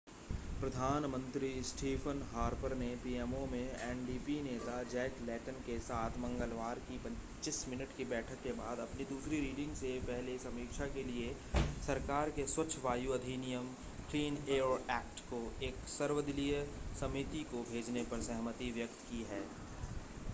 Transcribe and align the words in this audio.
प्रधान 0.61 1.05
मंत्री 1.05 1.63
Stephen 1.63 2.21
Harper 2.33 2.75
ने 2.75 2.87
PMO 2.95 3.45
में 3.51 3.79
एनडीपी 3.81 4.33
नेता 4.41 4.83
जैक 4.83 5.15
लेटन 5.27 5.51
के 5.51 5.77
साथ 5.79 6.19
मंगलवार 6.19 6.79
की 6.79 6.99
25 6.99 7.67
मिनट 7.67 7.95
की 7.97 8.05
बैठक 8.05 8.43
के 8.43 8.51
बाद 8.51 8.79
अपनी 8.79 9.05
दूसरी 9.05 9.39
रीडिंग 9.39 9.73
से 9.75 9.93
पहले 9.99 10.37
समीक्षा 10.37 10.85
के 10.85 11.03
लिए 11.03 11.33
सरकार 11.87 12.29
के 12.29 12.45
'स्वच्छ 12.47 12.77
वायु 12.83 13.11
अधिनियम' 13.11 13.73
क्लिन 14.11 14.37
एयर 14.49 14.85
ऐक्ट 14.91 15.19
को 15.19 15.41
एक 15.63 15.89
सर्वदलीय 15.89 16.65
समिति 16.99 17.43
को 17.51 17.63
भेजने 17.63 18.03
पर 18.03 18.21
सहमति 18.21 18.71
व्यक्त 18.71 19.09
की 19.09 19.23
है 19.23 19.43